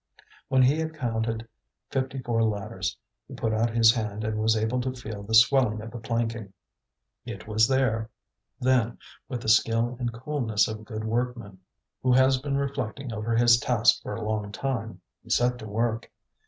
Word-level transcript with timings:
When 0.47 0.63
he 0.63 0.79
had 0.79 0.95
counted 0.95 1.47
fifty 1.91 2.23
four 2.23 2.43
ladders 2.43 2.97
he 3.27 3.35
put 3.35 3.53
out 3.53 3.69
his 3.69 3.93
hand 3.93 4.23
and 4.23 4.39
was 4.39 4.57
able 4.57 4.81
to 4.81 4.95
feel 4.99 5.21
the 5.21 5.35
swelling 5.35 5.79
of 5.79 5.91
the 5.91 5.99
planking. 5.99 6.53
It 7.23 7.47
was 7.47 7.67
there. 7.67 8.09
Then, 8.59 8.97
with 9.29 9.43
the 9.43 9.47
skill 9.47 9.97
and 9.99 10.11
coolness 10.11 10.67
of 10.67 10.79
a 10.79 10.83
good 10.83 11.03
workman 11.03 11.59
who 12.01 12.13
has 12.13 12.39
been 12.39 12.57
reflecting 12.57 13.13
over 13.13 13.35
his 13.35 13.59
task 13.59 14.01
for 14.01 14.15
a 14.15 14.27
long 14.27 14.51
time, 14.51 15.01
he 15.21 15.29
set 15.29 15.59
to 15.59 15.67
work. 15.67 16.11